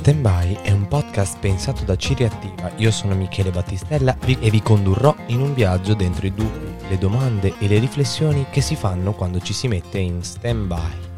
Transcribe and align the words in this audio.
Stand 0.00 0.22
By 0.22 0.56
è 0.62 0.70
un 0.70 0.88
podcast 0.88 1.38
pensato 1.40 1.84
da 1.84 1.94
Ciri 1.94 2.24
Attiva. 2.24 2.72
Io 2.76 2.90
sono 2.90 3.14
Michele 3.14 3.50
Battistella 3.50 4.16
e 4.24 4.48
vi 4.48 4.62
condurrò 4.62 5.14
in 5.26 5.42
un 5.42 5.52
viaggio 5.52 5.92
dentro 5.92 6.26
i 6.26 6.32
dubbi, 6.32 6.74
le 6.88 6.96
domande 6.96 7.52
e 7.58 7.68
le 7.68 7.78
riflessioni 7.78 8.46
che 8.50 8.62
si 8.62 8.76
fanno 8.76 9.12
quando 9.12 9.40
ci 9.40 9.52
si 9.52 9.68
mette 9.68 9.98
in 9.98 10.22
stand 10.22 10.68
by. 10.68 11.09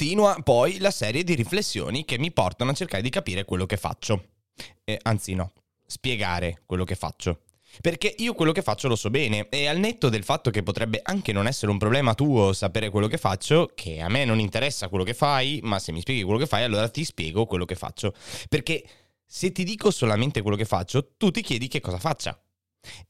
Continua 0.00 0.40
poi 0.42 0.78
la 0.78 0.90
serie 0.90 1.22
di 1.22 1.34
riflessioni 1.34 2.06
che 2.06 2.18
mi 2.18 2.32
portano 2.32 2.70
a 2.70 2.74
cercare 2.74 3.02
di 3.02 3.10
capire 3.10 3.44
quello 3.44 3.66
che 3.66 3.76
faccio. 3.76 4.28
Eh, 4.82 4.98
anzi 5.02 5.34
no, 5.34 5.52
spiegare 5.84 6.62
quello 6.64 6.84
che 6.84 6.94
faccio. 6.94 7.42
Perché 7.82 8.14
io 8.16 8.32
quello 8.32 8.52
che 8.52 8.62
faccio 8.62 8.88
lo 8.88 8.96
so 8.96 9.10
bene 9.10 9.50
e 9.50 9.66
al 9.66 9.76
netto 9.76 10.08
del 10.08 10.24
fatto 10.24 10.48
che 10.48 10.62
potrebbe 10.62 11.00
anche 11.02 11.34
non 11.34 11.46
essere 11.46 11.70
un 11.70 11.76
problema 11.76 12.14
tuo 12.14 12.54
sapere 12.54 12.88
quello 12.88 13.08
che 13.08 13.18
faccio, 13.18 13.72
che 13.74 14.00
a 14.00 14.08
me 14.08 14.24
non 14.24 14.40
interessa 14.40 14.88
quello 14.88 15.04
che 15.04 15.12
fai, 15.12 15.60
ma 15.64 15.78
se 15.78 15.92
mi 15.92 16.00
spieghi 16.00 16.22
quello 16.22 16.38
che 16.38 16.46
fai 16.46 16.64
allora 16.64 16.88
ti 16.88 17.04
spiego 17.04 17.44
quello 17.44 17.66
che 17.66 17.74
faccio. 17.74 18.14
Perché 18.48 18.82
se 19.26 19.52
ti 19.52 19.64
dico 19.64 19.90
solamente 19.90 20.40
quello 20.40 20.56
che 20.56 20.64
faccio, 20.64 21.10
tu 21.18 21.30
ti 21.30 21.42
chiedi 21.42 21.68
che 21.68 21.80
cosa 21.80 21.98
faccia. 21.98 22.42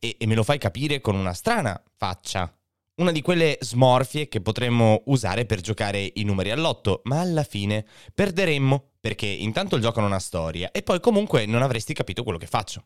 E, 0.01 0.17
e 0.19 0.27
me 0.27 0.35
lo 0.35 0.43
fai 0.43 0.59
capire 0.59 1.01
con 1.01 1.15
una 1.15 1.35
strana 1.35 1.81
faccia. 1.97 2.53
Una 3.01 3.13
di 3.13 3.23
quelle 3.23 3.57
smorfie 3.61 4.29
che 4.29 4.43
potremmo 4.43 5.05
usare 5.07 5.47
per 5.47 5.63
giocare 5.63 6.13
i 6.17 6.23
numeri 6.23 6.51
all'otto, 6.51 7.01
ma 7.05 7.21
alla 7.21 7.45
fine 7.45 7.87
perderemmo 8.15 8.91
perché 9.01 9.25
intanto 9.25 9.77
il 9.77 9.81
gioco 9.81 10.01
non 10.01 10.13
ha 10.13 10.19
storia 10.19 10.71
e 10.71 10.83
poi 10.83 11.01
comunque 11.01 11.47
non 11.47 11.63
avresti 11.63 11.95
capito 11.95 12.23
quello 12.23 12.37
che 12.37 12.47
faccio. 12.47 12.85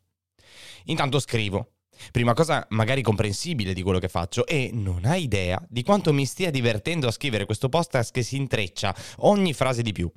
Intanto 0.85 1.19
scrivo. 1.19 1.73
Prima 2.13 2.33
cosa 2.33 2.65
magari 2.71 3.03
comprensibile 3.03 3.73
di 3.73 3.83
quello 3.83 3.99
che 3.99 4.07
faccio 4.07 4.47
e 4.47 4.71
non 4.73 5.05
hai 5.05 5.25
idea 5.25 5.61
di 5.69 5.83
quanto 5.83 6.13
mi 6.13 6.27
stia 6.27 6.53
divertendo 6.53 7.09
a 7.09 7.13
scrivere 7.13 7.45
questo 7.45 7.69
podcast 7.69 8.13
che 8.13 8.23
si 8.23 8.37
intreccia 8.37 8.95
ogni 9.19 9.53
frase 9.53 9.83
di 9.83 9.91
più. 9.91 10.09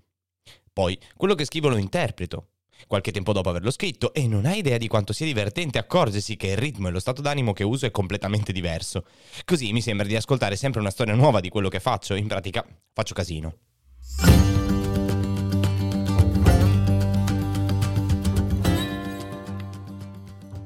Poi 0.72 0.96
quello 1.16 1.34
che 1.34 1.46
scrivo 1.46 1.70
lo 1.70 1.78
interpreto 1.78 2.50
qualche 2.86 3.12
tempo 3.12 3.34
dopo 3.34 3.50
averlo 3.50 3.72
scritto 3.72 4.14
e 4.14 4.28
non 4.28 4.46
hai 4.46 4.60
idea 4.60 4.78
di 4.78 4.88
quanto 4.88 5.14
sia 5.14 5.26
divertente 5.26 5.78
accorgersi 5.78 6.36
che 6.36 6.48
il 6.48 6.58
ritmo 6.58 6.88
e 6.88 6.92
lo 6.92 7.00
stato 7.00 7.22
d'animo 7.22 7.54
che 7.54 7.64
uso 7.64 7.86
è 7.86 7.92
completamente 7.92 8.52
diverso. 8.52 9.06
Così 9.46 9.72
mi 9.74 9.82
sembra 9.82 10.06
di 10.06 10.16
ascoltare 10.16 10.56
sempre 10.56 10.80
una 10.80 10.92
storia 10.92 11.16
nuova 11.16 11.40
di 11.40 11.50
quello 11.50 11.70
che 11.70 11.80
faccio, 11.80 12.16
in 12.16 12.28
pratica 12.28 12.66
faccio 12.94 13.14
casino. 13.14 13.56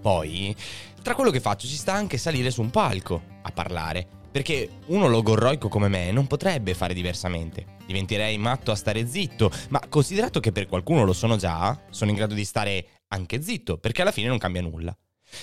Poi, 0.01 0.55
tra 1.03 1.13
quello 1.13 1.29
che 1.29 1.39
faccio 1.39 1.67
ci 1.67 1.75
sta 1.75 1.93
anche 1.93 2.17
salire 2.17 2.49
su 2.49 2.61
un 2.61 2.71
palco 2.71 3.21
a 3.43 3.51
parlare 3.51 4.19
perché 4.31 4.69
uno 4.87 5.07
logorroico 5.07 5.67
come 5.67 5.87
me 5.87 6.11
non 6.11 6.27
potrebbe 6.27 6.73
fare 6.73 6.93
diversamente. 6.93 7.77
Diventerei 7.85 8.37
matto 8.37 8.71
a 8.71 8.75
stare 8.75 9.05
zitto, 9.05 9.51
ma 9.69 9.81
considerato 9.89 10.39
che 10.39 10.51
per 10.51 10.67
qualcuno 10.67 11.03
lo 11.03 11.13
sono 11.13 11.35
già, 11.35 11.77
sono 11.89 12.11
in 12.11 12.17
grado 12.17 12.33
di 12.33 12.45
stare 12.45 12.87
anche 13.09 13.41
zitto, 13.41 13.77
perché 13.77 14.01
alla 14.01 14.11
fine 14.11 14.27
non 14.27 14.37
cambia 14.37 14.61
nulla. 14.61 14.95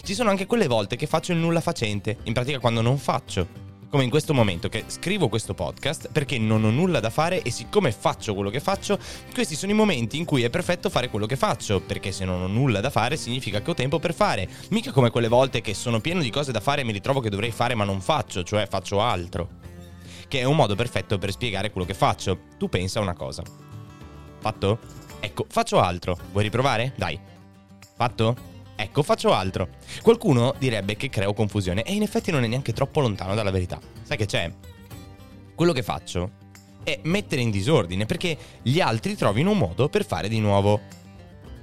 Ci 0.03 0.15
sono 0.15 0.31
anche 0.31 0.47
quelle 0.47 0.67
volte 0.67 0.97
che 0.97 1.07
faccio 1.07 1.33
il 1.33 1.39
nulla 1.39 1.61
facente, 1.61 2.19
in 2.25 2.33
pratica 2.33 2.59
quando 2.59 2.81
non 2.81 2.99
faccio 2.99 3.69
come 3.91 4.05
in 4.05 4.11
questo 4.11 4.35
momento 4.35 4.69
che 4.69 4.85
scrivo 4.87 5.29
questo 5.29 5.55
podcast 5.55 6.11
perché 6.13 6.39
non 6.39 6.65
ho 6.65 6.71
nulla 6.71 7.01
da 7.01 7.11
fare 7.11 7.43
e 7.43 7.51
siccome 7.51 7.91
faccio 7.91 8.35
quello 8.35 8.51
che 8.51 8.61
faccio, 8.61 8.99
questi 9.33 9.55
sono 9.55 9.73
i 9.73 9.75
momenti 9.75 10.19
in 10.19 10.25
cui 10.25 10.43
è 10.43 10.51
perfetto 10.51 10.91
fare 10.91 11.09
quello 11.09 11.27
che 11.27 11.37
faccio, 11.37 11.81
perché 11.81 12.13
se 12.13 12.25
non 12.25 12.43
ho 12.43 12.47
nulla 12.47 12.81
da 12.81 12.91
fare 12.91 13.17
significa 13.17 13.63
che 13.63 13.71
ho 13.71 13.75
tempo 13.75 13.99
per 13.99 14.13
fare, 14.13 14.49
mica 14.71 14.93
come 14.93 15.11
quelle 15.11 15.29
volte 15.29 15.61
che 15.61 15.75
sono 15.75 16.01
pieno 16.01 16.21
di 16.21 16.31
cose 16.31 16.53
da 16.53 16.61
fare 16.61 16.83
e 16.83 16.85
mi 16.85 16.93
ritrovo 16.93 17.21
che 17.21 17.31
dovrei 17.31 17.51
fare 17.51 17.75
ma 17.75 17.85
non 17.85 18.01
faccio, 18.01 18.43
cioè 18.43 18.67
faccio 18.67 19.01
altro. 19.01 19.49
Che 20.29 20.41
è 20.41 20.45
un 20.45 20.57
modo 20.57 20.75
perfetto 20.75 21.17
per 21.17 21.31
spiegare 21.31 21.71
quello 21.71 21.87
che 21.87 21.95
faccio. 21.95 22.41
Tu 22.59 22.69
pensa 22.69 23.01
una 23.01 23.15
cosa. 23.15 23.43
Fatto? 24.41 24.79
Ecco, 25.21 25.47
faccio 25.49 25.81
altro. 25.81 26.19
Vuoi 26.33 26.45
riprovare? 26.45 26.93
Dai. 26.97 27.19
Fatto? 27.97 28.58
Ecco, 28.81 29.03
faccio 29.03 29.33
altro. 29.33 29.71
Qualcuno 30.03 30.55
direbbe 30.57 30.95
che 30.95 31.09
creo 31.09 31.35
confusione 31.35 31.83
e 31.83 31.95
in 31.95 32.03
effetti 32.03 32.31
non 32.31 32.45
è 32.45 32.47
neanche 32.47 32.73
troppo 32.73 33.01
lontano 33.01 33.35
dalla 33.35 33.51
verità. 33.51 33.81
Sai 34.03 34.17
che 34.17 34.27
c'è? 34.27 34.49
Quello 35.57 35.73
che 35.73 35.83
faccio 35.83 36.31
è 36.85 37.01
mettere 37.03 37.43
in 37.43 37.51
disordine 37.51 38.07
perché 38.07 38.39
gli 38.63 38.81
altri 38.81 39.17
trovino 39.17 39.51
un 39.51 39.59
modo 39.59 39.89
per 39.89 40.07
fare 40.07 40.29
di 40.29 40.39
nuovo. 40.39 40.81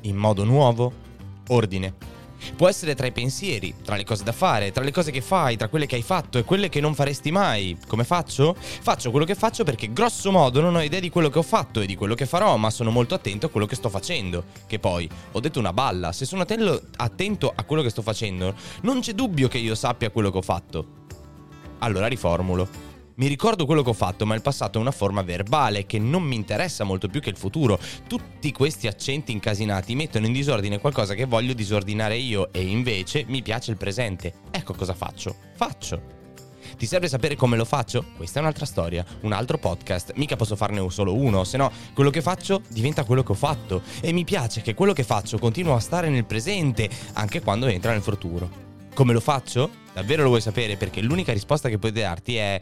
In 0.01 0.17
modo 0.17 0.43
nuovo, 0.43 0.91
ordine. 1.47 1.93
Può 2.55 2.67
essere 2.67 2.95
tra 2.95 3.07
i 3.07 3.11
pensieri, 3.11 3.75
tra 3.83 3.95
le 3.95 4.03
cose 4.03 4.23
da 4.23 4.31
fare, 4.31 4.71
tra 4.71 4.83
le 4.83 4.91
cose 4.91 5.11
che 5.11 5.21
fai, 5.21 5.57
tra 5.57 5.67
quelle 5.67 5.85
che 5.85 5.95
hai 5.95 6.01
fatto 6.01 6.37
e 6.37 6.43
quelle 6.43 6.69
che 6.69 6.79
non 6.79 6.95
faresti 6.95 7.31
mai. 7.31 7.77
Come 7.87 8.03
faccio? 8.03 8.55
Faccio 8.57 9.11
quello 9.11 9.25
che 9.25 9.35
faccio 9.35 9.63
perché 9.63 9.91
grosso 9.91 10.31
modo 10.31 10.61
non 10.61 10.75
ho 10.75 10.81
idea 10.81 10.99
di 10.99 11.09
quello 11.09 11.29
che 11.29 11.39
ho 11.39 11.43
fatto 11.43 11.81
e 11.81 11.85
di 11.85 11.95
quello 11.95 12.15
che 12.15 12.25
farò, 12.25 12.57
ma 12.57 12.69
sono 12.69 12.91
molto 12.91 13.15
attento 13.15 13.45
a 13.47 13.49
quello 13.49 13.65
che 13.65 13.75
sto 13.75 13.89
facendo. 13.89 14.43
Che 14.67 14.79
poi, 14.79 15.09
ho 15.31 15.39
detto 15.39 15.59
una 15.59 15.73
balla, 15.73 16.11
se 16.11 16.25
sono 16.25 16.43
attento 16.43 17.53
a 17.55 17.63
quello 17.63 17.81
che 17.81 17.89
sto 17.89 18.01
facendo, 18.01 18.55
non 18.81 18.99
c'è 19.01 19.13
dubbio 19.13 19.47
che 19.47 19.57
io 19.57 19.75
sappia 19.75 20.09
quello 20.09 20.31
che 20.31 20.37
ho 20.37 20.41
fatto. 20.41 20.85
Allora 21.79 22.07
riformulo. 22.07 22.94
Mi 23.17 23.27
ricordo 23.27 23.65
quello 23.65 23.81
che 23.81 23.91
ho 23.91 23.93
fatto, 23.93 24.25
ma 24.25 24.35
il 24.35 24.41
passato 24.41 24.77
è 24.77 24.81
una 24.81 24.91
forma 24.91 25.21
verbale 25.21 25.85
che 25.85 25.99
non 25.99 26.21
mi 26.23 26.35
interessa 26.35 26.83
molto 26.83 27.07
più 27.07 27.21
che 27.21 27.29
il 27.29 27.37
futuro. 27.37 27.79
Tutti 28.07 28.51
questi 28.51 28.87
accenti 28.87 29.31
incasinati 29.31 29.95
mettono 29.95 30.25
in 30.25 30.33
disordine 30.33 30.79
qualcosa 30.79 31.13
che 31.13 31.23
voglio 31.23 31.53
disordinare 31.53 32.17
io 32.17 32.51
e 32.51 32.61
invece 32.63 33.23
mi 33.29 33.41
piace 33.41 33.71
il 33.71 33.77
presente. 33.77 34.33
Ecco 34.51 34.73
cosa 34.73 34.93
faccio. 34.93 35.33
Faccio. 35.55 36.01
Ti 36.77 36.85
serve 36.85 37.07
sapere 37.07 37.37
come 37.37 37.55
lo 37.55 37.63
faccio? 37.63 38.03
Questa 38.17 38.39
è 38.39 38.41
un'altra 38.41 38.65
storia, 38.65 39.05
un 39.21 39.31
altro 39.31 39.57
podcast. 39.59 40.11
Mica 40.15 40.35
posso 40.35 40.57
farne 40.57 40.85
solo 40.89 41.15
uno, 41.15 41.45
se 41.45 41.55
no 41.55 41.71
quello 41.93 42.09
che 42.09 42.21
faccio 42.21 42.63
diventa 42.67 43.05
quello 43.05 43.23
che 43.23 43.31
ho 43.31 43.35
fatto. 43.35 43.81
E 44.01 44.11
mi 44.11 44.25
piace 44.25 44.59
che 44.59 44.73
quello 44.73 44.91
che 44.91 45.03
faccio 45.03 45.37
continua 45.37 45.75
a 45.75 45.79
stare 45.79 46.09
nel 46.09 46.25
presente, 46.25 46.89
anche 47.13 47.41
quando 47.41 47.67
entra 47.67 47.93
nel 47.93 48.01
futuro. 48.01 48.63
Come 48.93 49.13
lo 49.13 49.21
faccio? 49.21 49.69
Davvero 49.93 50.23
lo 50.23 50.29
vuoi 50.29 50.41
sapere? 50.41 50.75
Perché 50.75 50.99
l'unica 50.99 51.31
risposta 51.31 51.69
che 51.69 51.77
puoi 51.77 51.93
darti 51.93 52.35
è 52.35 52.61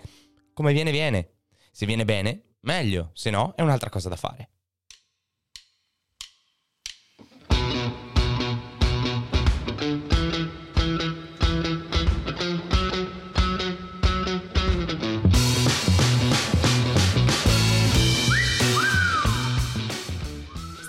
come 0.54 0.74
viene 0.74 0.92
viene. 0.92 1.30
Se 1.72 1.86
viene 1.86 2.06
bene, 2.06 2.56
meglio, 2.62 3.12
se 3.14 3.30
no 3.30 3.54
è 3.56 3.62
un'altra 3.62 3.90
cosa 3.90 4.10
da 4.10 4.16
fare. 4.16 4.50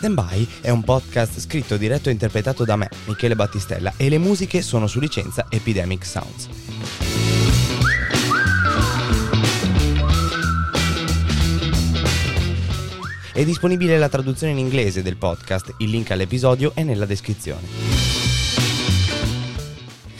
Stand 0.05 0.20
By 0.20 0.46
è 0.60 0.69
un 0.69 0.82
podcast 0.82 1.40
scritto, 1.40 1.78
diretto 1.78 2.10
e 2.10 2.12
interpretato 2.12 2.67
da 2.67 2.76
me, 2.76 2.90
Michele 3.06 3.34
Battistella, 3.34 3.94
e 3.96 4.10
le 4.10 4.19
musiche 4.19 4.60
sono 4.60 4.87
su 4.87 5.00
licenza 5.00 5.46
Epidemic 5.49 6.05
Sounds. 6.05 6.73
È 13.34 13.44
disponibile 13.44 13.98
la 13.98 14.08
traduzione 14.08 14.52
in 14.52 14.58
inglese 14.58 15.02
del 15.02 15.16
podcast, 15.16 15.75
il 15.78 15.90
link 15.90 16.12
all'episodio 16.12 16.70
è 16.72 16.84
nella 16.84 17.04
descrizione. 17.04 17.66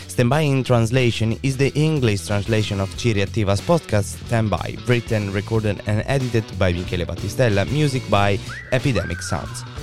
Stand 0.07 0.29
By 0.29 0.45
in 0.45 0.65
Translation 0.65 1.37
is 1.43 1.55
the 1.55 1.71
English 1.75 2.25
translation 2.25 2.81
of 2.81 2.93
Ciri 2.97 3.21
Attiva's 3.21 3.61
podcast 3.61 4.17
Stand 4.25 4.49
By, 4.49 4.77
written, 4.87 5.31
recorded 5.31 5.81
and 5.85 6.03
edited 6.07 6.45
by 6.57 6.73
Michele 6.73 7.05
Battistella, 7.05 7.65
music 7.67 8.03
by 8.09 8.37
Epidemic 8.73 9.23
Sounds. 9.23 9.74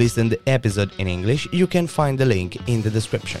Listen 0.00 0.30
the 0.30 0.40
episode 0.46 0.90
in 0.98 1.06
English, 1.06 1.46
you 1.52 1.66
can 1.66 1.86
find 1.86 2.18
the 2.18 2.24
link 2.24 2.56
in 2.66 2.80
the 2.80 2.88
description. 2.88 3.40